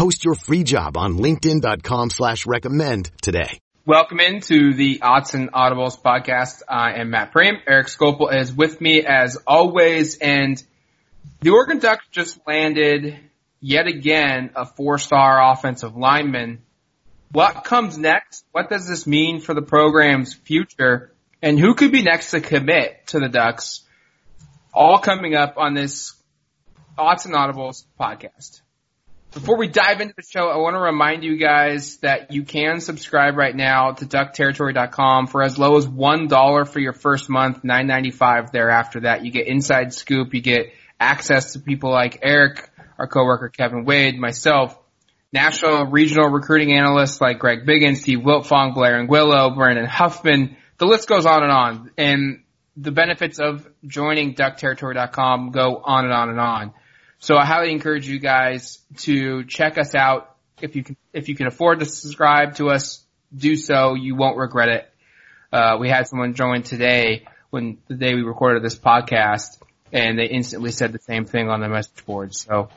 [0.00, 3.58] Post your free job on linkedin.com slash recommend today.
[3.84, 6.62] Welcome into the Autzen Audibles podcast.
[6.66, 7.58] I am Matt Prehm.
[7.66, 10.16] Eric Skopil is with me as always.
[10.16, 10.56] And
[11.42, 13.14] the Oregon Ducks just landed
[13.60, 16.62] yet again a four-star offensive lineman.
[17.30, 18.46] What comes next?
[18.52, 21.12] What does this mean for the program's future?
[21.42, 23.82] And who could be next to commit to the Ducks?
[24.72, 26.14] All coming up on this
[26.96, 28.62] Autzen Audibles podcast.
[29.32, 32.80] Before we dive into the show, I want to remind you guys that you can
[32.80, 38.50] subscribe right now to duckterritory.com for as low as $1 for your first month, $9.95
[38.50, 39.24] thereafter that.
[39.24, 44.18] You get inside scoop, you get access to people like Eric, our coworker Kevin Wade,
[44.18, 44.76] myself,
[45.32, 50.56] national regional recruiting analysts like Greg Biggin, Steve Wiltfong, Blair Angulo, Brandon Huffman.
[50.78, 51.90] The list goes on and on.
[51.96, 52.42] And
[52.76, 56.74] the benefits of joining duckterritory.com go on and on and on.
[57.20, 60.34] So I highly encourage you guys to check us out.
[60.60, 63.04] If you can, if you can afford to subscribe to us,
[63.34, 63.94] do so.
[63.94, 64.90] You won't regret it.
[65.52, 69.58] Uh, we had someone join today when the day we recorded this podcast
[69.92, 72.34] and they instantly said the same thing on the message board.
[72.34, 72.68] So,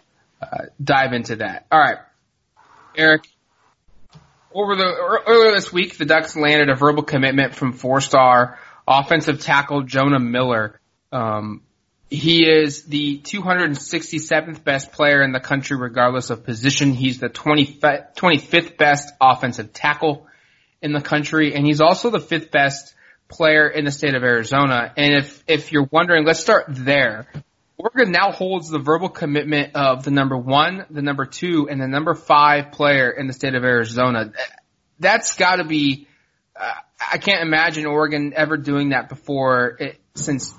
[0.42, 1.66] uh, dive into that.
[1.72, 1.98] All right.
[2.98, 3.28] Eric,
[4.54, 9.84] over the, earlier this week, the Ducks landed a verbal commitment from four-star offensive tackle
[9.84, 10.80] Jonah Miller.
[11.12, 11.62] Um,
[12.14, 16.94] he is the 267th best player in the country regardless of position.
[16.94, 20.28] He's the 25th best offensive tackle
[20.80, 22.94] in the country and he's also the fifth best
[23.30, 24.94] player in the state of Arizona.
[24.96, 27.26] And if, if you're wondering, let's start there.
[27.78, 31.88] Oregon now holds the verbal commitment of the number one, the number two, and the
[31.88, 34.34] number five player in the state of Arizona.
[35.00, 36.08] That's gotta be,
[36.56, 36.74] uh,
[37.12, 40.54] I can't imagine Oregon ever doing that before it, since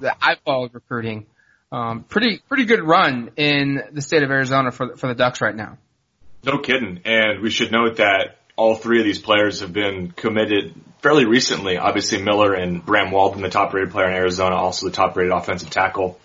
[0.00, 1.26] that I followed recruiting.
[1.70, 5.54] Um, pretty pretty good run in the state of Arizona for for the Ducks right
[5.54, 5.78] now.
[6.44, 10.74] No kidding, and we should note that all three of these players have been committed
[11.02, 11.76] fairly recently.
[11.76, 15.32] Obviously, Miller and Bram Walden, the top rated player in Arizona, also the top rated
[15.32, 16.18] offensive tackle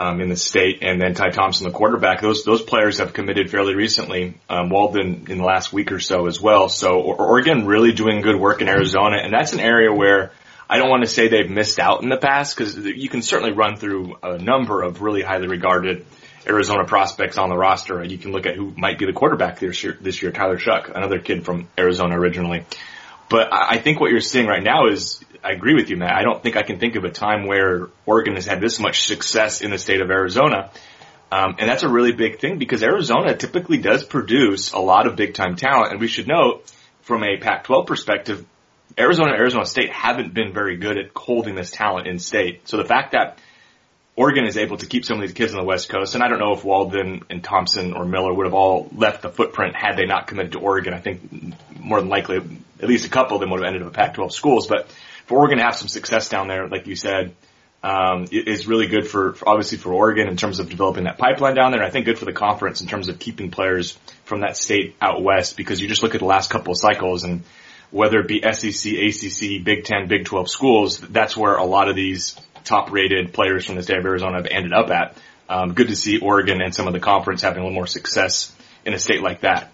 [0.00, 2.20] um, in the state, and then Ty Thompson, the quarterback.
[2.20, 4.34] Those those players have committed fairly recently.
[4.48, 6.68] Um, Walden in the last week or so as well.
[6.68, 10.30] So Oregon really doing good work in Arizona, and that's an area where
[10.68, 13.52] I don't want to say they've missed out in the past because you can certainly
[13.52, 16.04] run through a number of really highly regarded
[16.46, 18.02] Arizona prospects on the roster.
[18.04, 20.94] You can look at who might be the quarterback this year, this year, Tyler Shough,
[20.94, 22.64] another kid from Arizona originally.
[23.28, 26.14] But I think what you're seeing right now is, I agree with you, Matt.
[26.14, 29.06] I don't think I can think of a time where Oregon has had this much
[29.06, 30.70] success in the state of Arizona.
[31.30, 35.16] Um, and that's a really big thing because Arizona typically does produce a lot of
[35.16, 35.92] big time talent.
[35.92, 36.70] And we should note
[37.02, 38.46] from a Pac-12 perspective,
[38.96, 42.68] Arizona and Arizona State haven't been very good at holding this talent in state.
[42.68, 43.38] So the fact that
[44.16, 46.28] Oregon is able to keep some of these kids on the West Coast, and I
[46.28, 49.96] don't know if Walden and Thompson or Miller would have all left the footprint had
[49.96, 50.92] they not committed to Oregon.
[50.92, 51.20] I think
[51.78, 52.38] more than likely,
[52.80, 54.66] at least a couple of them would have ended up at Pac-12 schools.
[54.66, 54.90] But
[55.26, 57.34] for Oregon to have some success down there, like you said,
[57.82, 61.54] um, is really good for, for, obviously for Oregon in terms of developing that pipeline
[61.54, 61.80] down there.
[61.80, 63.92] And I think good for the conference in terms of keeping players
[64.24, 67.22] from that state out west because you just look at the last couple of cycles
[67.22, 67.44] and
[67.90, 71.96] whether it be SEC, ACC, Big Ten, Big 12 schools, that's where a lot of
[71.96, 75.16] these top rated players from the state of Arizona have ended up at.
[75.48, 78.54] Um, good to see Oregon and some of the conference having a little more success
[78.84, 79.70] in a state like that.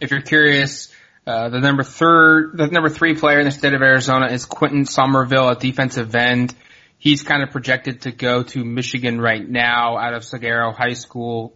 [0.00, 0.92] If you're curious,
[1.26, 4.86] uh, the number third, the number three player in the state of Arizona is Quentin
[4.86, 6.54] Somerville, a defensive end.
[6.98, 11.54] He's kind of projected to go to Michigan right now out of Saguaro High School.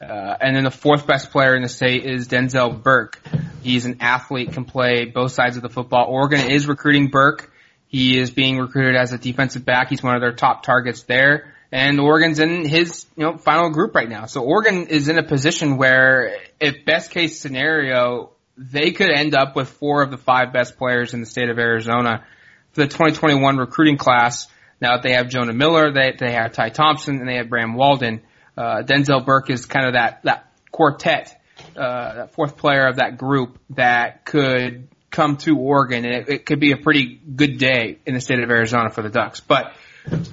[0.00, 3.20] Uh, and then the fourth best player in the state is Denzel Burke.
[3.62, 6.06] He's an athlete, can play both sides of the football.
[6.08, 7.52] Oregon is recruiting Burke.
[7.88, 9.88] He is being recruited as a defensive back.
[9.88, 11.54] He's one of their top targets there.
[11.72, 14.26] And Oregon's in his, you know, final group right now.
[14.26, 19.56] So Oregon is in a position where if best case scenario, they could end up
[19.56, 22.24] with four of the five best players in the state of Arizona
[22.72, 24.48] for the 2021 recruiting class.
[24.80, 27.74] Now that they have Jonah Miller, they, they have Ty Thompson, and they have Bram
[27.74, 28.22] Walden.
[28.56, 31.39] Uh, Denzel Burke is kind of that, that quartet
[31.76, 36.60] uh, fourth player of that group that could come to Oregon, and it, it, could
[36.60, 39.40] be a pretty good day in the state of Arizona for the Ducks.
[39.40, 39.72] But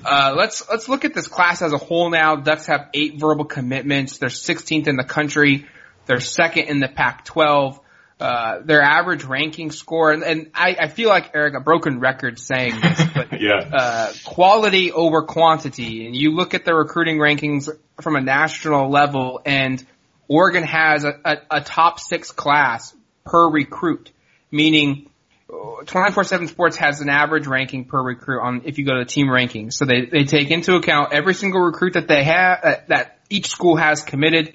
[0.06, 2.36] uh, let's let's look at this class as a whole now.
[2.36, 4.18] Ducks have eight verbal commitments.
[4.18, 5.68] They're 16th in the country.
[6.06, 7.80] They're second in the Pac-12.
[8.20, 12.40] uh, their average ranking score, and, and I, I feel like Eric a broken record
[12.40, 13.70] saying this, but yeah.
[13.72, 16.08] uh, quality over quantity.
[16.08, 17.70] And you look at the recruiting rankings
[18.02, 19.86] from a national level, and
[20.28, 22.94] Oregon has a, a, a top six class
[23.26, 24.12] per recruit,
[24.52, 25.10] meaning
[25.50, 29.74] 24/7 Sports has an average ranking per recruit on if you go to team rankings.
[29.74, 33.48] So they they take into account every single recruit that they have uh, that each
[33.48, 34.54] school has committed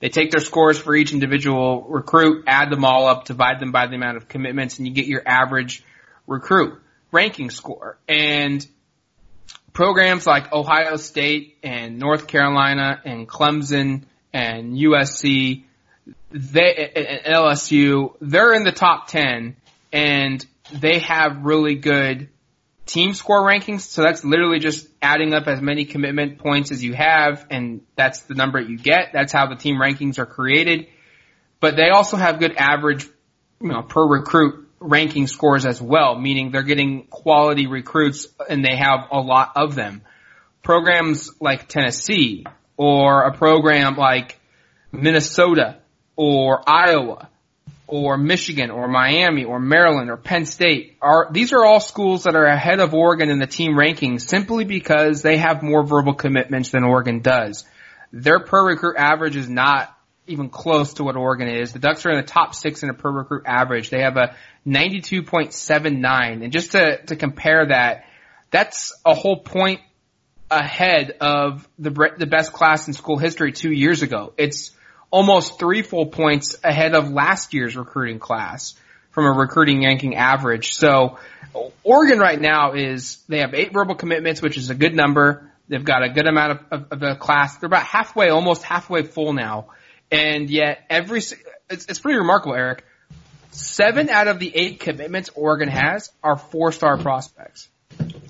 [0.00, 3.86] they take their scores for each individual recruit, add them all up, divide them by
[3.86, 5.84] the amount of commitments, and you get your average
[6.26, 6.80] recruit
[7.12, 7.98] ranking score.
[8.08, 8.66] And
[9.74, 15.64] programs like Ohio State and North Carolina and Clemson and USC,
[16.30, 19.56] they, and LSU, they're in the top 10
[19.92, 22.28] and they have really good
[22.86, 23.82] team score rankings.
[23.82, 28.20] So that's literally just adding up as many commitment points as you have, and that's
[28.22, 29.12] the number you get.
[29.12, 30.88] That's how the team rankings are created.
[31.60, 33.06] But they also have good average,
[33.60, 38.76] you know, per recruit ranking scores as well, meaning they're getting quality recruits and they
[38.76, 40.02] have a lot of them.
[40.62, 42.44] Programs like Tennessee
[42.80, 44.40] or a program like
[44.90, 45.76] Minnesota
[46.16, 47.28] or Iowa
[47.86, 52.34] or Michigan or Miami or Maryland or Penn State are these are all schools that
[52.34, 56.70] are ahead of Oregon in the team rankings simply because they have more verbal commitments
[56.70, 57.66] than Oregon does.
[58.14, 59.94] Their per recruit average is not
[60.26, 61.74] even close to what Oregon is.
[61.74, 63.90] The Ducks are in the top six in a per recruit average.
[63.90, 64.34] They have a
[64.66, 68.04] 92.79 and just to, to compare that,
[68.50, 69.80] that's a whole point
[70.50, 74.32] ahead of the, the best class in school history two years ago.
[74.36, 74.72] It's
[75.10, 78.74] almost three full points ahead of last year's recruiting class
[79.10, 80.72] from a recruiting ranking average.
[80.74, 81.18] So
[81.82, 85.50] Oregon right now is, they have eight verbal commitments, which is a good number.
[85.68, 87.56] They've got a good amount of, of, of the class.
[87.58, 89.68] They're about halfway, almost halfway full now.
[90.10, 92.84] And yet every, it's, it's pretty remarkable, Eric.
[93.52, 97.68] Seven out of the eight commitments Oregon has are four star prospects.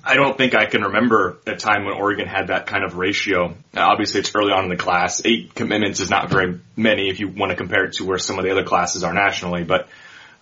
[0.03, 3.55] I don't think I can remember a time when Oregon had that kind of ratio.
[3.73, 5.21] Now, obviously, it's early on in the class.
[5.23, 8.39] Eight commitments is not very many if you want to compare it to where some
[8.39, 9.87] of the other classes are nationally, but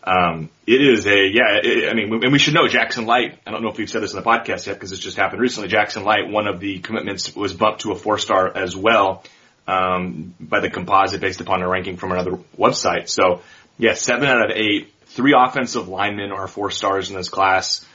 [0.04, 1.60] um, it is a yeah.
[1.62, 3.38] It, I mean, and we should know Jackson Light.
[3.46, 5.42] I don't know if we've said this in the podcast yet because this just happened
[5.42, 5.68] recently.
[5.68, 9.24] Jackson Light, one of the commitments was bumped to a four star as well
[9.68, 13.10] um, by the composite based upon a ranking from another website.
[13.10, 13.42] So
[13.78, 14.94] yeah, seven out of eight.
[15.08, 17.86] Three offensive linemen are four stars in this class.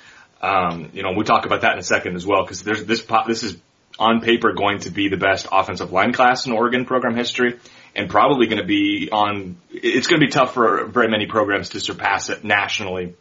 [0.40, 3.42] Um, you know, we'll talk about that in a second as well because this this
[3.42, 3.56] is
[3.98, 7.58] on paper going to be the best offensive line class in Oregon program history
[7.94, 11.70] and probably going to be on it's going to be tough for very many programs
[11.70, 13.14] to surpass it nationally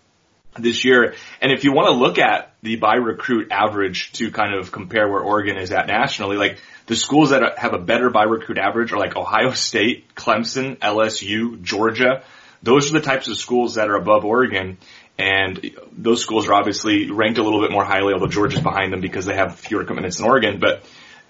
[0.57, 1.15] this year.
[1.41, 5.07] And if you want to look at the by recruit average to kind of compare
[5.07, 8.91] where Oregon is at nationally, like the schools that have a better by recruit average
[8.91, 12.23] are like Ohio State, Clemson, LSU, Georgia.
[12.61, 14.77] Those are the types of schools that are above Oregon.
[15.17, 19.01] And those schools are obviously ranked a little bit more highly, although Georgia's behind them
[19.01, 20.59] because they have fewer commitments than Oregon.
[20.59, 20.83] But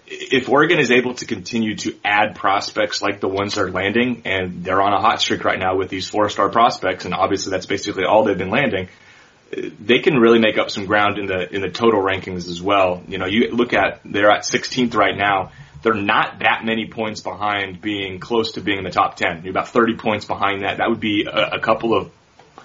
[0.07, 4.21] if Oregon is able to continue to add prospects like the ones that are landing,
[4.25, 7.65] and they're on a hot streak right now with these four-star prospects, and obviously that's
[7.65, 8.87] basically all they've been landing,
[9.51, 13.03] they can really make up some ground in the in the total rankings as well.
[13.07, 15.51] You know, you look at they're at 16th right now.
[15.83, 19.43] They're not that many points behind being close to being in the top 10.
[19.43, 20.77] You're about 30 points behind that.
[20.77, 22.09] That would be a, a couple of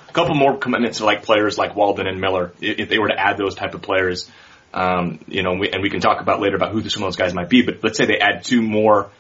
[0.08, 3.18] a couple more commitments to like players like Walden and Miller if they were to
[3.18, 4.30] add those type of players.
[4.73, 7.16] Um, you know, we, and we can talk about later about who some of those
[7.16, 7.62] guys might be.
[7.62, 9.11] But let's say they add two more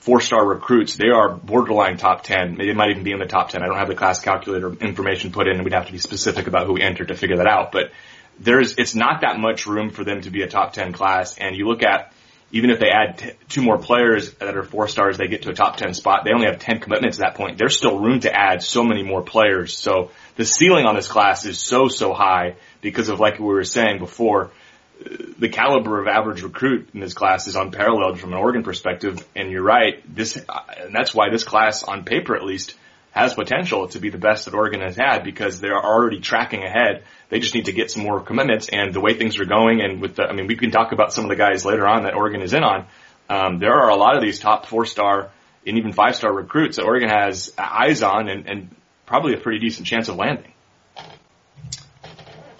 [0.00, 0.96] four-star recruits.
[0.96, 2.56] They are borderline top ten.
[2.56, 3.62] They might even be in the top ten.
[3.62, 6.46] I don't have the class calculator information put in, and we'd have to be specific
[6.46, 7.72] about who we entered to figure that out.
[7.72, 7.90] But
[8.38, 11.36] there's, it's not that much room for them to be a top ten class.
[11.36, 12.12] And you look at
[12.50, 15.50] even if they add t- two more players that are four stars, they get to
[15.50, 16.22] a top 10 spot.
[16.24, 17.58] They only have 10 commitments at that point.
[17.58, 19.76] There's still room to add so many more players.
[19.76, 23.64] So the ceiling on this class is so, so high because of like we were
[23.64, 24.50] saying before,
[25.38, 29.24] the caliber of average recruit in this class is unparalleled from an Oregon perspective.
[29.36, 30.02] And you're right.
[30.12, 32.74] This, uh, and that's why this class on paper at least
[33.18, 37.02] has potential to be the best that Oregon has had because they're already tracking ahead.
[37.28, 40.00] They just need to get some more commitments and the way things are going and
[40.00, 42.14] with the, I mean, we can talk about some of the guys later on that
[42.14, 42.86] Oregon is in on.
[43.28, 45.30] Um, there are a lot of these top four star
[45.66, 49.58] and even five star recruits that Oregon has eyes on and, and probably a pretty
[49.58, 50.52] decent chance of landing.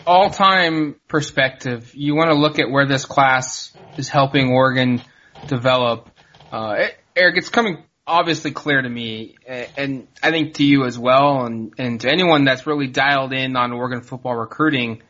[0.06, 5.02] All time perspective, you want to look at where this class is helping Oregon
[5.46, 6.10] develop.
[6.50, 11.44] Uh, Eric, it's coming obviously clear to me, and I think to you as well,
[11.44, 15.02] and, and to anyone that's really dialed in on Oregon football recruiting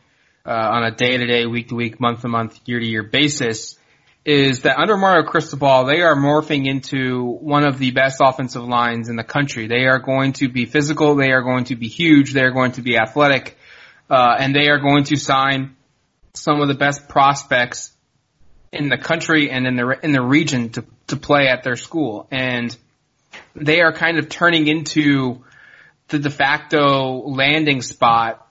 [0.45, 3.03] uh, on a day to day, week to week, month to month, year to year
[3.03, 3.77] basis,
[4.25, 9.09] is that under Mario Cristobal, they are morphing into one of the best offensive lines
[9.09, 9.67] in the country.
[9.67, 11.15] They are going to be physical.
[11.15, 12.33] They are going to be huge.
[12.33, 13.57] They are going to be athletic.
[14.09, 15.77] Uh, and they are going to sign
[16.33, 17.95] some of the best prospects
[18.71, 22.27] in the country and in the, in the region to, to play at their school.
[22.29, 22.75] And
[23.55, 25.43] they are kind of turning into
[26.09, 28.47] the de facto landing spot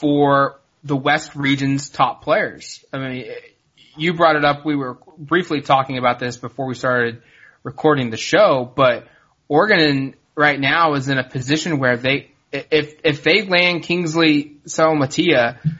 [0.00, 2.84] for the West region's top players.
[2.92, 3.26] I mean,
[3.96, 4.64] you brought it up.
[4.64, 7.22] We were briefly talking about this before we started
[7.62, 9.06] recording the show, but
[9.48, 15.56] Oregon right now is in a position where they, if, if they land Kingsley Suamataia,
[15.56, 15.70] uh,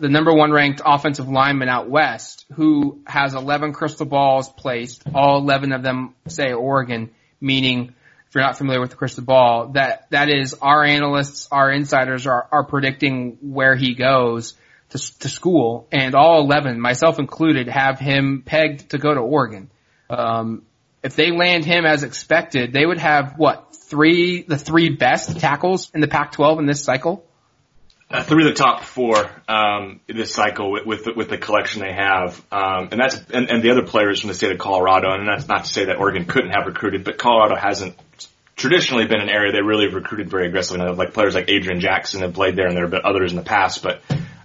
[0.00, 5.38] the number one ranked offensive lineman out west, who has 11 crystal balls placed, all
[5.38, 7.94] 11 of them say Oregon, meaning
[8.28, 12.26] if you're not familiar with the crystal ball, that, that is our analysts, our insiders
[12.26, 14.54] are, are predicting where he goes
[14.90, 19.70] to, to school, and all 11, myself included, have him pegged to go to Oregon.
[20.08, 20.62] Um,
[21.02, 25.90] if they land him as expected, they would have what three the three best tackles
[25.94, 27.24] in the Pac-12 in this cycle.
[28.12, 31.80] Uh, three of the top four um, this cycle with with the, with the collection
[31.80, 35.12] they have, um, and that's and, and the other players from the state of Colorado.
[35.14, 37.96] And that's not to say that Oregon couldn't have recruited, but Colorado hasn't
[38.54, 40.86] traditionally been an area they really have recruited very aggressively.
[40.92, 43.44] Like players like Adrian Jackson have played there, and there have been others in the
[43.44, 44.02] past, but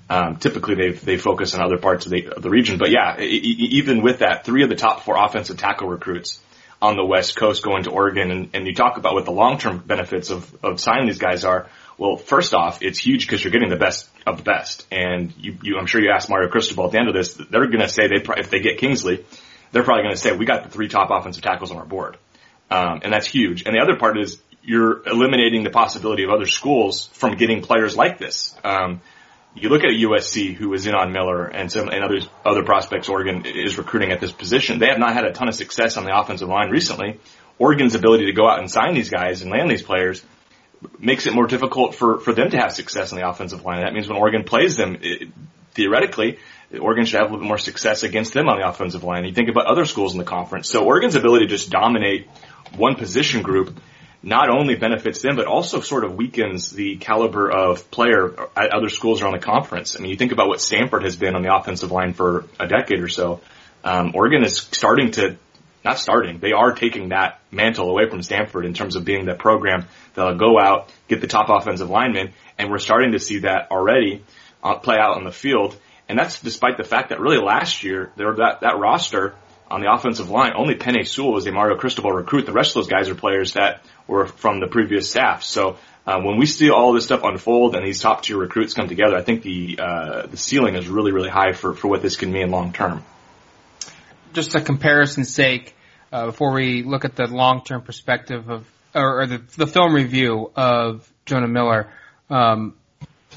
[0.10, 3.20] um, typically they they focus on other parts of the of the region, but yeah,
[3.20, 6.40] even with that, three of the top four offensive tackle recruits
[6.82, 9.58] on the West Coast going to Oregon, and, and you talk about what the long
[9.58, 11.68] term benefits of of signing these guys are.
[11.98, 15.58] Well, first off, it's huge because you're getting the best of the best, and you,
[15.64, 17.90] you I'm sure you asked Mario Cristobal at the end of this, they're going to
[17.90, 19.26] say they if they get Kingsley,
[19.72, 22.18] they're probably going to say we got the three top offensive tackles on our board,
[22.70, 23.64] um, and that's huge.
[23.66, 27.98] And the other part is you're eliminating the possibility of other schools from getting players
[27.98, 28.54] like this.
[28.64, 29.02] Um,
[29.56, 33.10] you look at USC, who was in on Miller and some and other other prospects
[33.10, 34.78] Oregon is recruiting at this position.
[34.78, 37.20] They have not had a ton of success on the offensive line recently.
[37.58, 40.24] Oregon's ability to go out and sign these guys and land these players
[41.00, 43.82] makes it more difficult for for them to have success on the offensive line.
[43.82, 45.30] That means when Oregon plays them, it,
[45.74, 46.40] theoretically,
[46.80, 49.26] Oregon should have a little bit more success against them on the offensive line.
[49.26, 50.70] You think about other schools in the conference.
[50.70, 52.28] So Oregon's ability to just dominate
[52.76, 53.80] one position group
[54.24, 58.90] not only benefits them, but also sort of weakens the caliber of player at other
[58.90, 59.96] schools around the conference.
[59.96, 62.68] I mean, you think about what Stanford has been on the offensive line for a
[62.68, 63.42] decade or so.
[63.84, 65.38] Um, Oregon is starting to,
[65.84, 69.36] not starting, they are taking that mantle away from Stanford in terms of being the
[69.36, 73.72] program that'll go out, get the top offensive linemen, and we're starting to see that
[73.72, 74.24] already
[74.64, 75.78] uh, play out on the field.
[76.10, 79.36] And that's despite the fact that really last year, there that, that roster
[79.70, 82.46] on the offensive line, only Penei Sewell was a Mario Cristobal recruit.
[82.46, 85.44] The rest of those guys are players that were from the previous staff.
[85.44, 88.88] So uh, when we see all this stuff unfold and these top tier recruits come
[88.88, 92.16] together, I think the uh, the ceiling is really really high for for what this
[92.16, 93.04] can mean long term.
[94.38, 95.76] Just a comparison's sake,
[96.14, 99.96] uh, before we look at the long term perspective of or, or, the the film
[99.96, 101.92] review of Jonah Miller.
[102.30, 102.76] Um,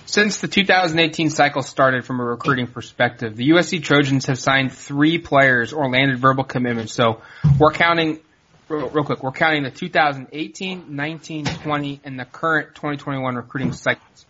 [0.04, 5.16] since the 2018 cycle started from a recruiting perspective, the USC Trojans have signed three
[5.16, 6.92] players or landed verbal commitments.
[6.92, 7.23] So
[7.59, 8.21] we're counting
[8.69, 14.26] real, real quick, we're counting the 2018, 19, 20, and the current 2021 recruiting cycles.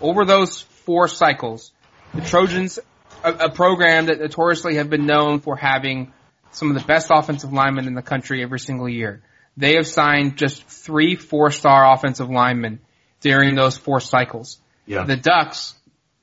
[0.00, 1.72] Over those four cycles,
[2.14, 2.78] the Trojans,
[3.24, 6.12] a, a program that notoriously have been known for having
[6.52, 9.22] some of the best offensive linemen in the country every single year.
[9.56, 12.80] They have signed just three four-star offensive linemen
[13.20, 14.58] during those four cycles.
[14.86, 15.04] Yeah.
[15.04, 15.74] The Ducks,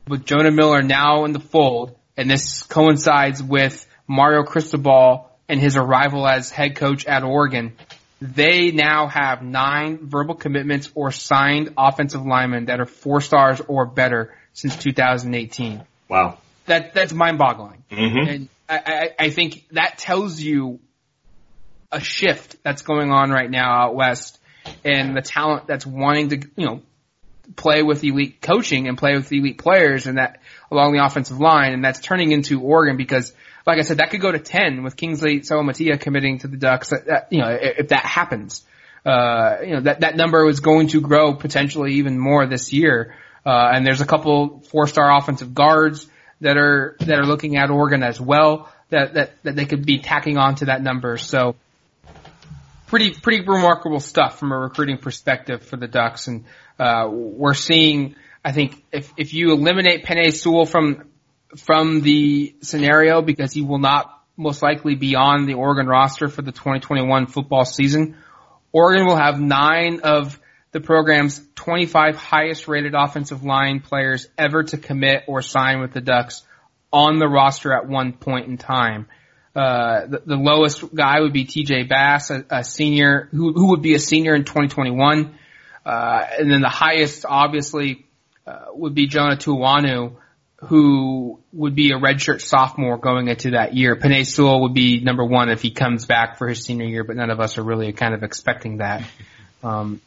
[0.08, 5.77] with Jonah Miller now in the fold, and this coincides with Mario Cristobal and his
[5.77, 7.74] arrival as head coach at Oregon,
[8.22, 13.86] they now have nine verbal commitments or signed offensive linemen that are four stars or
[13.86, 15.82] better since 2018.
[16.10, 16.38] Wow.
[16.69, 17.83] That, that's mind boggling.
[17.91, 18.29] Mm-hmm.
[18.29, 20.79] And I, I, I think that tells you
[21.91, 24.39] a shift that's going on right now out west
[24.85, 26.81] and the talent that's wanting to, you know,
[27.55, 31.73] play with elite coaching and play with elite players and that along the offensive line
[31.73, 33.33] and that's turning into Oregon because
[33.65, 36.89] like I said, that could go to 10 with Kingsley Suamataia committing to the Ducks.
[36.89, 38.63] That, that, you know, if, if that happens,
[39.05, 43.15] uh, you know, that, that number is going to grow potentially even more this year.
[43.45, 46.07] Uh, and there's a couple four-star offensive guards
[46.41, 50.00] that are, that are looking at Oregon as well that, that, that they could be
[50.00, 51.17] tacking on to that number.
[51.17, 51.55] So
[52.88, 56.27] pretty, pretty remarkable stuff from a recruiting perspective for the Ducks.
[56.27, 56.46] And,
[56.79, 61.10] uh, we're seeing, I think if, if you eliminate Penei Sewell from
[61.58, 66.41] from the scenario because he will not most likely be on the Oregon roster for
[66.41, 68.17] the 2021 football season.
[68.72, 70.38] Oregon will have nine of
[70.71, 76.01] the program's 25 highest rated offensive line players ever to commit or sign with the
[76.01, 76.43] Ducks
[76.91, 79.07] on the roster at one point in time.
[79.55, 83.81] Uh, the, the lowest guy would be TJ Bass, a, a senior who, who would
[83.81, 85.35] be a senior in 2021.
[85.85, 88.05] Uh, and then the highest, obviously,
[88.45, 90.15] uh, would be Jonah Tauanu'u,
[90.67, 93.95] who would be a redshirt sophomore going into that year.
[93.95, 97.15] Penei Sewell would be number one if he comes back for his senior year, but
[97.15, 99.03] none of us are really kind of expecting that.
[99.63, 100.01] Um,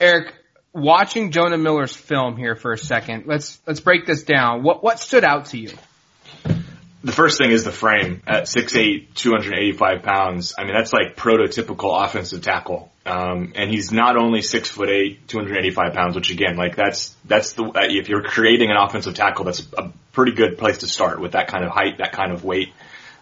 [0.00, 0.32] Eric,
[0.72, 4.62] watching Jonah Miller's film here for a second, let's let's break this down.
[4.62, 5.72] What what stood out to you?
[7.02, 10.54] The first thing is the frame at 6'8", 285 pounds.
[10.58, 12.90] I mean, that's like prototypical offensive tackle.
[13.06, 17.52] Um, and he's not only six foot eight, 285 pounds, which again, like that's, that's
[17.52, 21.20] the, uh, if you're creating an offensive tackle, that's a pretty good place to start
[21.20, 22.72] with that kind of height, that kind of weight,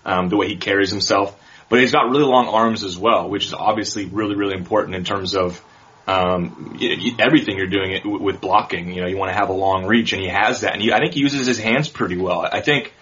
[0.06, 1.38] um, the way he carries himself.
[1.68, 5.04] But he's got really long arms as well, which is obviously really, really important in
[5.04, 5.62] terms of,
[6.06, 6.78] um,
[7.18, 8.92] everything you're doing it with blocking.
[8.92, 10.72] You know, you want to have a long reach and he has that.
[10.72, 12.40] And he, I think he uses his hands pretty well.
[12.40, 12.92] I think,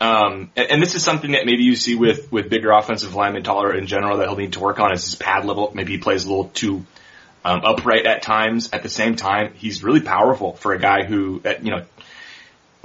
[0.00, 3.44] um, and, and, this is something that maybe you see with, with bigger offensive linemen,
[3.44, 5.70] taller in general, that he'll need to work on is his pad level.
[5.74, 6.84] Maybe he plays a little too
[7.44, 8.70] um, upright at times.
[8.72, 11.84] At the same time, he's really powerful for a guy who, you know,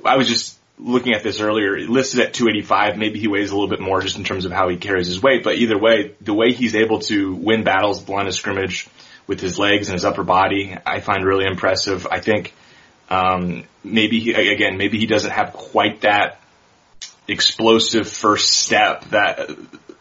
[0.05, 2.97] I was just looking at this earlier, listed at 285.
[2.97, 5.21] Maybe he weighs a little bit more just in terms of how he carries his
[5.21, 5.43] weight.
[5.43, 8.87] But either way, the way he's able to win battles, the line of scrimmage
[9.27, 12.07] with his legs and his upper body, I find really impressive.
[12.09, 12.53] I think
[13.09, 16.39] um, maybe he, again, maybe he doesn't have quite that
[17.27, 19.49] explosive first step, that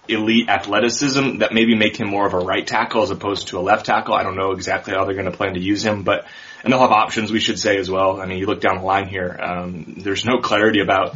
[0.09, 3.61] elite athleticism that maybe make him more of a right tackle as opposed to a
[3.61, 4.15] left tackle.
[4.15, 6.27] I don't know exactly how they're going to plan to use him, but
[6.63, 8.21] and they'll have options we should say as well.
[8.21, 11.13] I mean, you look down the line here, um, there's no clarity about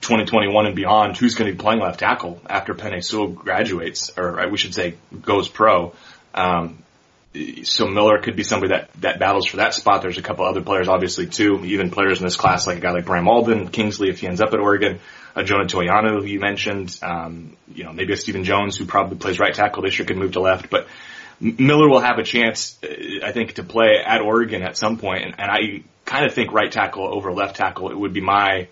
[0.00, 4.48] 2021 and beyond who's going to be playing left tackle after Penei Sewell graduates, or
[4.48, 5.94] we should say goes pro.
[6.34, 6.78] Um,
[7.64, 10.02] so Miller could be somebody that, that battles for that spot.
[10.02, 12.92] There's a couple other players, obviously, too, even players in this class, like a guy
[12.92, 15.00] like Bram Walden, Kingsley, if he ends up at Oregon,
[15.34, 19.18] a Jonah Tauanu'u, who you mentioned, um, you know, maybe a Stephen Jones, who probably
[19.18, 20.86] plays right tackle this year, could move to left, but
[21.38, 22.78] Miller will have a chance,
[23.22, 26.52] I think, to play at Oregon at some point, and, and I kind of think
[26.52, 28.68] right tackle over left tackle, it would be my,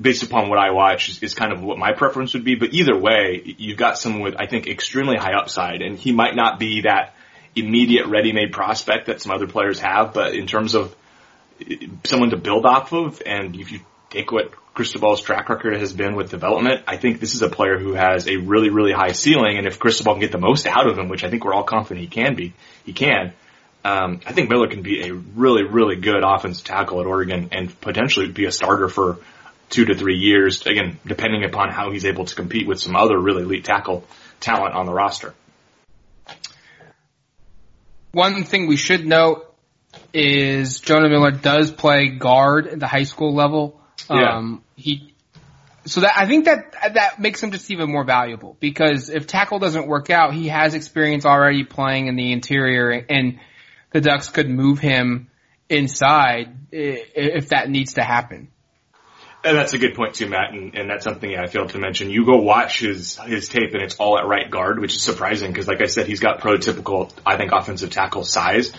[0.00, 2.72] based upon what I watch, is, is kind of what my preference would be, but
[2.72, 6.58] either way, you've got someone with, I think, extremely high upside, and he might not
[6.58, 7.14] be that,
[7.56, 10.94] immediate ready-made prospect that some other players have, but in terms of
[12.04, 16.16] someone to build off of, and if you take what Cristobal's track record has been
[16.16, 19.56] with development, I think this is a player who has a really, really high ceiling,
[19.56, 21.62] and if Cristobal can get the most out of him, which I think we're all
[21.62, 23.32] confident he can be, he can,
[23.84, 27.80] um, I think Miller can be a really, really good offensive tackle at Oregon and
[27.80, 29.18] potentially be a starter for
[29.68, 33.18] two to three years, again, depending upon how he's able to compete with some other
[33.18, 34.04] really elite tackle
[34.40, 35.34] talent on the roster.
[38.14, 39.52] One thing we should note
[40.12, 43.80] is Jonah Miller does play guard at the high school level.
[44.08, 44.36] Yeah.
[44.36, 45.14] Um, he,
[45.84, 49.58] so that, I think that, that makes him just even more valuable because if tackle
[49.58, 53.40] doesn't work out, he has experience already playing in the interior and
[53.90, 55.28] the Ducks could move him
[55.68, 58.48] inside if that needs to happen.
[59.44, 61.78] And that's a good point too, Matt, and, and that's something yeah, I failed to
[61.78, 62.08] mention.
[62.08, 65.52] You go watch his his tape, and it's all at right guard, which is surprising
[65.52, 68.72] because, like I said, he's got prototypical, I think, offensive tackle size.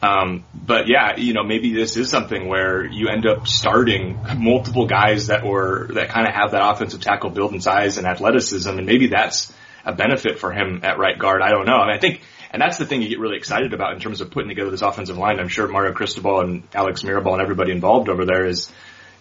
[0.00, 4.86] Um, but yeah, you know, maybe this is something where you end up starting multiple
[4.86, 8.68] guys that were that kind of have that offensive tackle build and size and athleticism,
[8.68, 9.52] and maybe that's
[9.84, 11.42] a benefit for him at right guard.
[11.42, 11.76] I don't know.
[11.76, 14.20] I mean, I think, and that's the thing you get really excited about in terms
[14.20, 15.40] of putting together this offensive line.
[15.40, 18.70] I'm sure Mario Cristobal and Alex Mirabal and everybody involved over there is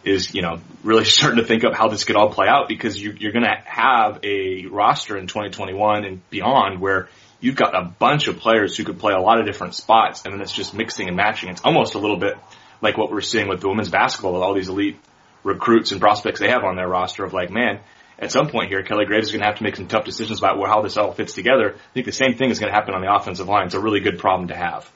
[0.04, 3.02] is, you know, really starting to think of how this could all play out because
[3.02, 7.10] you, you're going to have a roster in 2021 and beyond where
[7.40, 10.34] you've got a bunch of players who could play a lot of different spots and
[10.34, 11.50] then it's just mixing and matching.
[11.50, 12.36] It's almost a little bit
[12.82, 15.00] like what we're seeing with the women's basketball with all these elite
[15.44, 17.80] recruits and prospects they have on their roster of like, man,
[18.20, 20.40] at some point here, Kelly Graves is going to have to make some tough decisions
[20.40, 21.74] about how this all fits together.
[21.76, 23.66] I think the same thing is going to happen on the offensive line.
[23.66, 24.90] It's a really good problem to have.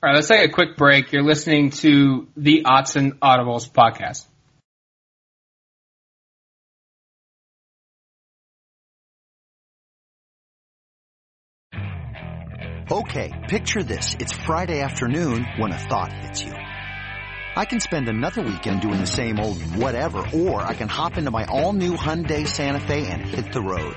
[0.00, 1.12] All right, let's take a quick break.
[1.12, 4.28] You're listening to the Autzen Audibles podcast.
[12.88, 14.14] Okay, picture this.
[14.20, 16.52] It's Friday afternoon when a thought hits you.
[17.56, 21.32] I can spend another weekend doing the same old whatever, or I can hop into
[21.32, 23.96] my all-new Hyundai Santa Fe and hit the road.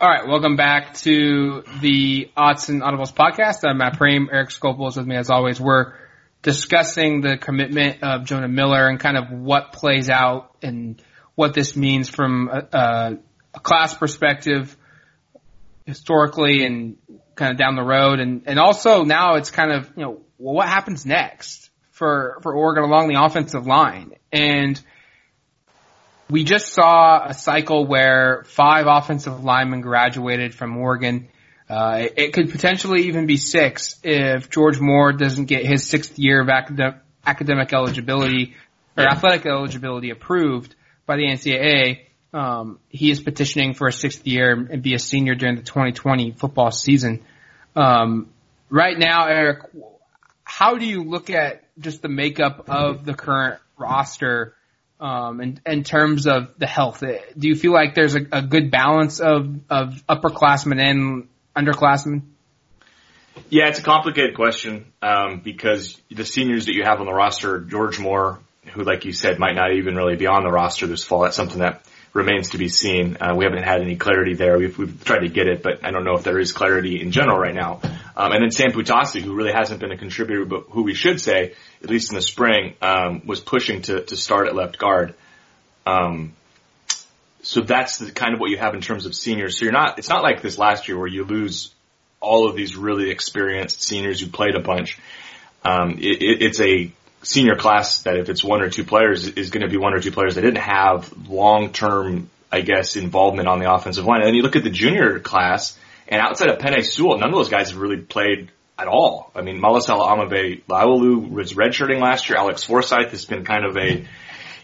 [0.00, 3.60] All right, welcome back to the Autzen Audibles podcast.
[3.64, 4.26] I'm Matt Prehm.
[4.30, 5.60] Eric Skopil is with me as always.
[5.60, 5.94] We're
[6.42, 11.00] discussing the commitment of Jonah Miller and kind of what plays out and
[11.36, 13.18] what this means from a,
[13.54, 14.76] a class perspective
[15.86, 16.96] historically and
[17.36, 18.18] kind of down the road.
[18.18, 22.52] And, and also now it's kind of, you know, well, what happens next for, for
[22.52, 24.14] Oregon along the offensive line?
[24.32, 24.82] And
[26.30, 31.28] we just saw a cycle where five offensive linemen graduated from Oregon.
[31.68, 36.18] Uh, it, it, could potentially even be six if George Moore doesn't get his sixth
[36.18, 38.54] year of academic, academic eligibility
[38.96, 40.74] or athletic eligibility approved
[41.06, 42.00] by the NCAA.
[42.32, 46.32] Um, he is petitioning for a sixth year and be a senior during the 2020
[46.32, 47.24] football season.
[47.76, 48.28] Um,
[48.68, 49.60] right now, Eric,
[50.44, 54.54] how do you look at just the makeup of the current roster
[55.04, 57.00] um, in, in terms of the health?
[57.00, 62.22] Do you feel like there's a, a good balance of, of upperclassmen and underclassmen?
[63.50, 67.60] Yeah, it's a complicated question um, because the seniors that you have on the roster,
[67.60, 68.40] George Moore,
[68.72, 71.20] who, like you said, might not even really be on the roster this fall.
[71.20, 71.84] That's something that
[72.14, 73.18] remains to be seen.
[73.20, 74.56] Uh, we haven't had any clarity there.
[74.56, 77.10] We've, we've tried to get it, but I don't know if there is clarity in
[77.10, 77.80] general right now.
[78.16, 81.20] Um, and then Sam Poutasi, who really hasn't been a contributor, but who we should
[81.20, 85.14] say, at least in the spring, um, was pushing to, to start at left guard.
[85.84, 86.34] Um,
[87.42, 89.58] so that's the kind of what you have in terms of seniors.
[89.58, 91.74] So you're not, it's not like this last year where you lose
[92.20, 94.98] all of these really experienced seniors who played a bunch.
[95.64, 96.92] Um, it, it, it's a
[97.24, 100.00] senior class that if it's one or two players is going to be one or
[100.00, 104.20] two players that didn't have long-term, I guess, involvement on the offensive line.
[104.20, 105.76] And then you look at the junior class
[106.08, 109.30] and outside of Penei Sewell, none of those guys have really played at all.
[109.34, 112.38] I mean, Malaesala Aumavae-Laulu was redshirting last year.
[112.38, 114.06] Alex Forsyth has been kind of a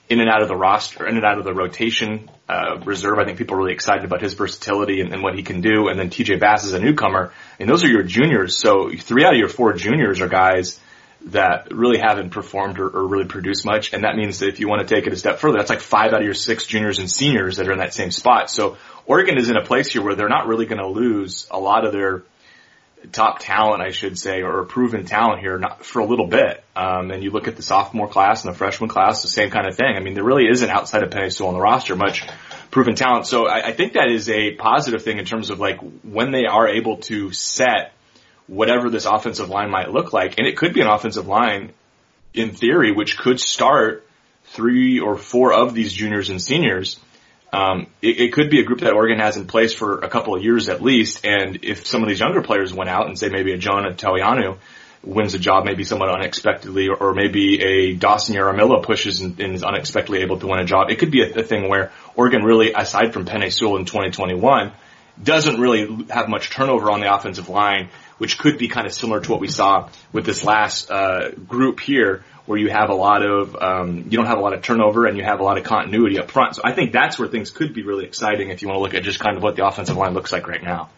[0.09, 3.18] in and out of the roster, in and out of the rotation uh, reserve.
[3.18, 5.88] I think people are really excited about his versatility and, and what he can do.
[5.88, 8.59] And then TJ Bass is a newcomer, and those are your juniors.
[8.59, 10.81] So three out of your four juniors are guys
[11.27, 13.93] that really haven't performed or, or, really produced much.
[13.93, 15.81] And that means that if you want to take it a step further, that's like
[15.81, 18.51] five out of your six juniors and seniors that are in that same spot.
[18.51, 21.61] So Oregon is in a place here where they're not really going to lose a
[21.61, 22.23] lot of their
[23.13, 26.63] top talent, I should say, or proven talent here not, for a little bit.
[26.77, 29.67] Um, and you look at the sophomore class and the freshman class, the same kind
[29.67, 29.97] of thing.
[29.97, 32.27] I mean, there really isn't outside of Penei Sewell on the roster much
[32.71, 33.27] proven talent.
[33.27, 36.47] So I, I think that is a positive thing in terms of like when they
[36.47, 37.93] are able to set
[38.51, 40.39] whatever this offensive line might look like.
[40.39, 41.73] And it could be an offensive line
[42.35, 44.07] in theory, which could start
[44.47, 46.99] three or four of these juniors and seniors.
[47.53, 50.35] Um, it, it, could be a group that Oregon has in place for a couple
[50.35, 51.25] of years at least.
[51.25, 54.59] And if some of these younger players went out and say maybe a Jonah Tauanu'u
[55.03, 59.55] wins a job maybe somewhat unexpectedly, or, or maybe a Dawson Jaramillo pushes and, and,
[59.55, 62.43] is unexpectedly able to win a job, it could be a, a thing where Oregon
[62.43, 64.73] really, aside from Penei Sewell in 2021,
[65.23, 69.21] doesn't really have much turnover on the offensive line, which could be kind of similar
[69.21, 73.23] to what we saw with this last uh, group here, where you have a lot
[73.25, 75.65] of um, you don't have a lot of turnover and you have a lot of
[75.65, 76.57] continuity up front.
[76.57, 78.95] So I think that's where things could be really exciting if you want to look
[78.95, 80.91] at just kind of what the offensive line looks like right now.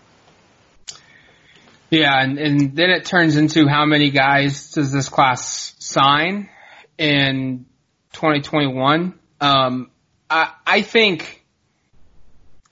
[1.91, 6.49] Yeah, and, and then it turns into how many guys does this class sign
[6.97, 7.67] in
[8.15, 9.19] 2021?
[9.43, 9.91] Um,
[10.31, 11.41] I, I think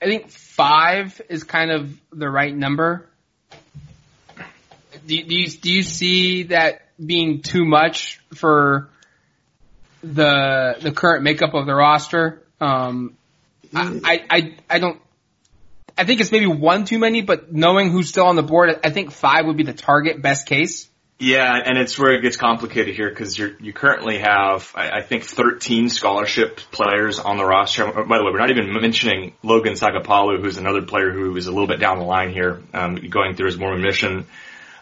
[0.01, 3.07] I think five is kind of the right number.
[5.05, 8.89] Do, do you do you see that being too much for
[10.03, 12.41] the the current makeup of the roster?
[12.59, 13.15] Um,
[13.73, 14.99] I, I I don't.
[15.97, 18.89] I think it's maybe one too many, but knowing who's still on the board, I
[18.89, 20.89] think five would be the target best case.
[21.21, 25.01] Yeah, and it's where it gets complicated here because you you currently have I, I
[25.03, 27.85] think 13 scholarship players on the roster.
[27.85, 31.51] By the way, we're not even mentioning Logan Sagapolu, who's another player who is a
[31.51, 34.25] little bit down the line here, um, going through his Mormon mission.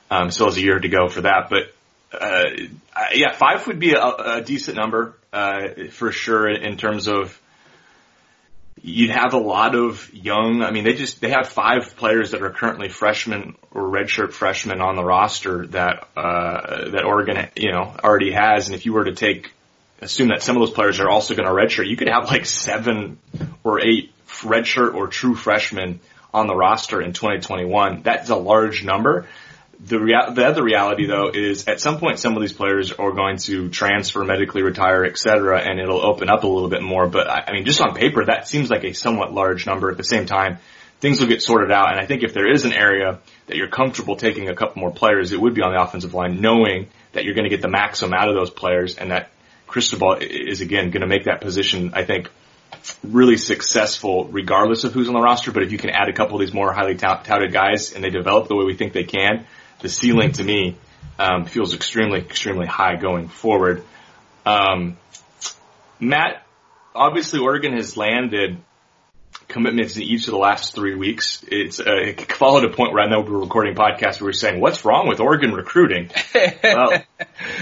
[0.09, 1.73] Um, still has a year to go for that, but
[2.17, 2.45] uh,
[3.13, 7.37] yeah, five would be a, a decent number uh, for sure in terms of
[8.81, 10.61] you'd have a lot of young.
[10.63, 14.81] I mean, they just they have five players that are currently freshmen or redshirt freshmen
[14.81, 18.67] on the roster that uh, that Oregon you know already has.
[18.67, 19.51] And if you were to take
[20.01, 22.45] assume that some of those players are also going to redshirt, you could have like
[22.45, 23.19] seven
[23.63, 25.99] or eight redshirt or true freshmen
[26.33, 28.03] on the roster in 2021.
[28.03, 29.27] That's a large number.
[29.81, 33.11] The, rea- the other reality though is at some point some of these players are
[33.11, 37.07] going to transfer, medically retire, et cetera, and it'll open up a little bit more.
[37.07, 39.89] But I, I mean, just on paper, that seems like a somewhat large number.
[39.89, 40.59] At the same time,
[40.99, 41.91] things will get sorted out.
[41.91, 44.91] And I think if there is an area that you're comfortable taking a couple more
[44.91, 47.69] players, it would be on the offensive line, knowing that you're going to get the
[47.69, 49.31] maximum out of those players and that
[49.65, 52.29] Cristobal is again going to make that position, I think,
[53.03, 55.51] really successful regardless of who's on the roster.
[55.51, 58.09] But if you can add a couple of these more highly touted guys and they
[58.09, 59.45] develop the way we think they can,
[59.81, 60.77] the ceiling to me
[61.17, 63.83] um, feels extremely, extremely high going forward.
[64.45, 64.97] Um,
[65.99, 66.45] Matt,
[66.95, 68.57] obviously Oregon has landed
[69.47, 71.43] commitments in each of the last three weeks.
[71.47, 74.21] It's uh, it followed a point where I know we were recording podcasts.
[74.21, 76.11] Where we were saying, "What's wrong with Oregon recruiting?"
[76.63, 77.03] well,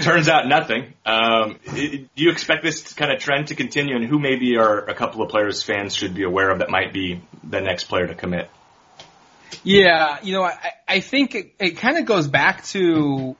[0.02, 0.94] turns out nothing.
[1.04, 3.96] Um, do you expect this kind of trend to continue?
[3.96, 6.92] And who maybe are a couple of players fans should be aware of that might
[6.92, 8.48] be the next player to commit?
[9.64, 13.36] Yeah, you know, I, I think it, it kind of goes back to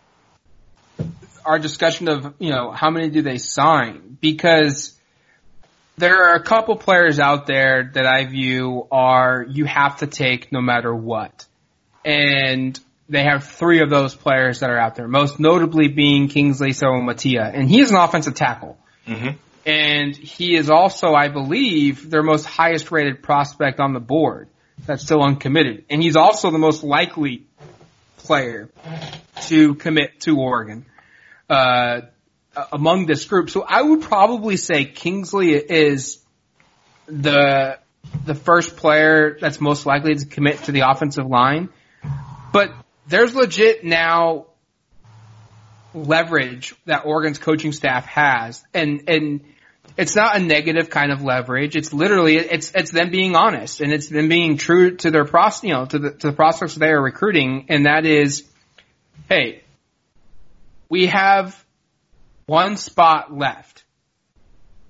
[1.44, 4.98] our discussion of you know how many do they sign because
[5.98, 10.52] there are a couple players out there that I view are you have to take
[10.52, 11.46] no matter what.
[12.04, 16.70] And they have three of those players that are out there, most notably being Kingsley
[16.70, 17.00] Suamataia.
[17.00, 17.50] And Matia.
[17.54, 18.78] And he is an offensive tackle.
[19.06, 19.36] Mm-hmm.
[19.66, 24.48] And he is also, I believe, their most highest rated prospect on the board
[24.86, 25.84] that's still uncommitted.
[25.90, 27.46] And he's also the most likely
[28.18, 28.70] player
[29.46, 30.86] to commit to Oregon.
[31.48, 32.02] Uh,
[32.72, 33.50] among this group.
[33.50, 36.18] So I would probably say Kingsley is
[37.06, 37.78] the
[38.24, 41.68] the first player that's most likely to commit to the offensive line.
[42.52, 42.72] But
[43.06, 44.46] there's legit now
[45.94, 49.44] leverage that Oregon's coaching staff has and and
[49.98, 51.76] it's not a negative kind of leverage.
[51.76, 55.62] It's literally it's it's them being honest and it's them being true to their pros
[55.64, 58.44] you know to the to the prospects they are recruiting and that is
[59.28, 59.62] hey
[60.88, 61.64] we have
[62.46, 63.84] one spot left.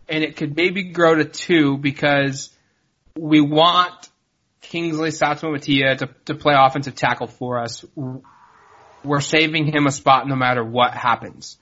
[0.09, 2.51] And it could maybe grow to two because
[3.16, 3.92] we want
[4.62, 7.85] Kingsley Suamataia to, to play offensive tackle for us.
[9.05, 11.59] We're saving him a spot no matter what happens.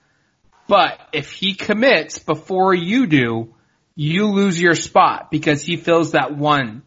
[0.68, 3.54] But if he commits before you do,
[3.94, 6.82] you lose your spot because he fills that one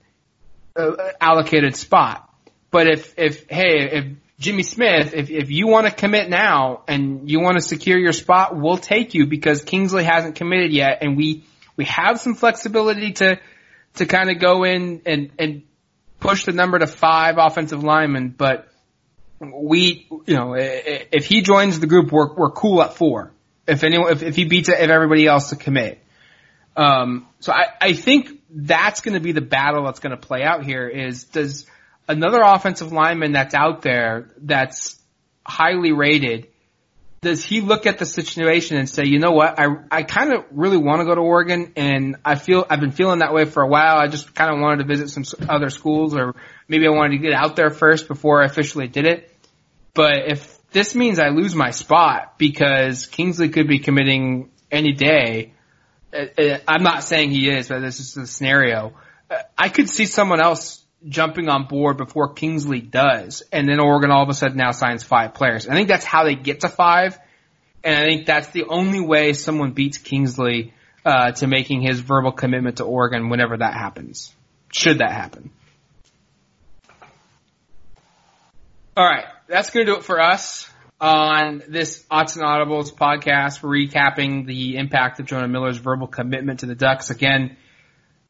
[0.75, 2.29] uh, allocated spot.
[2.71, 4.05] But if, if, hey, if
[4.37, 8.13] Jimmy Smith, if, if you want to commit now and you want to secure your
[8.13, 11.43] spot, we'll take you because Kingsley hasn't committed yet and we,
[11.75, 13.39] we have some flexibility to,
[13.95, 15.63] to kind of go in and, and
[16.19, 18.67] push the number to five offensive linemen, but
[19.41, 23.31] we, you know, if he joins the group, we're, we're cool at four.
[23.69, 26.03] If anyone, if, if he beats if everybody else to commit.
[26.75, 30.43] Um, so I, I think that's going to be the battle that's going to play
[30.43, 31.65] out here is does,
[32.07, 34.99] another offensive lineman that's out there that's
[35.45, 36.47] highly rated,
[37.21, 40.45] does he look at the situation and say, you know what, I, I kind of
[40.51, 43.61] really want to go to Oregon and I feel, I've been feeling that way for
[43.61, 43.97] a while.
[43.97, 46.35] I just kind of wanted to visit some other schools or
[46.67, 49.35] maybe I wanted to get out there first before I officially did it.
[49.93, 55.53] But if this means I lose my spot because Kingsley could be committing any day,
[56.13, 58.93] uh, uh, I'm not saying he is, but this is the scenario.
[59.29, 64.11] Uh, I could see someone else jumping on board before Kingsley does, and then Oregon
[64.11, 65.67] all of a sudden now signs five players.
[65.67, 67.17] I think that's how they get to five,
[67.83, 70.73] and I think that's the only way someone beats Kingsley
[71.05, 74.33] uh, to making his verbal commitment to Oregon whenever that happens.
[74.71, 75.51] Should that happen?
[78.97, 80.69] All right, that's going to do it for us
[81.01, 86.75] on this Autzen Audibles podcast, recapping the impact of Jonah Miller's verbal commitment to the
[86.75, 87.09] Ducks.
[87.09, 87.57] Again,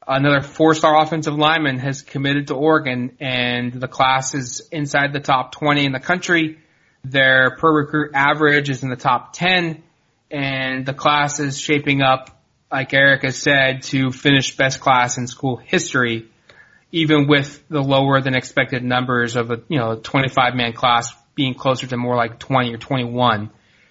[0.08, 5.52] another four-star offensive lineman has committed to Oregon, and the class is inside the top
[5.52, 6.58] 20 in the country.
[7.04, 9.84] Their per recruit average is in the top 10,
[10.32, 12.30] and the class is shaping up,
[12.72, 16.30] like Eric has said, to finish best class in school history,
[16.92, 21.54] even with the lower than expected numbers of a you know 25 man class being
[21.54, 23.50] closer to more like 20 or 21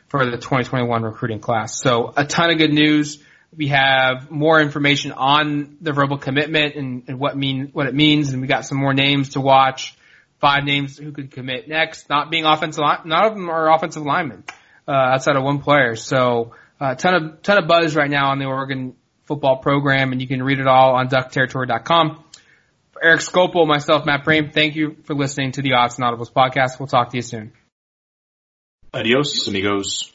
[0.09, 1.81] for the 2021 recruiting class.
[1.81, 3.23] So a ton of good news
[3.57, 8.31] we have more information on the verbal commitment and, and what mean what it means,
[8.31, 9.95] and we got some more names to watch.
[10.39, 12.09] Five names who could commit next.
[12.09, 14.45] Not being offensive, none of them are offensive linemen
[14.87, 15.97] uh, outside of one player.
[15.97, 20.13] So a uh, ton of ton of buzz right now on the Oregon football program,
[20.13, 22.25] and you can read it all on DuckTerritory.com.
[23.03, 26.79] Eric Skopil, myself, Matt Prehm, thank you for listening to the Autzen Audibles podcast.
[26.79, 27.53] We'll talk to you soon.
[28.93, 30.13] Adios, amigos.